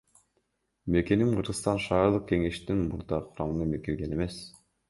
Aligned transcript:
Мекеним 0.95 1.35
Кыргызстан 1.35 1.83
шаардык 1.85 2.25
кеңештин 2.33 2.81
мурдагы 2.95 3.29
курамына 3.37 3.83
кирген 3.89 4.21
эмес. 4.21 4.43